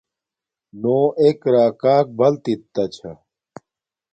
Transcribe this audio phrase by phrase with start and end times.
[0.81, 3.11] نو ایک راکاک بلتت تا چھا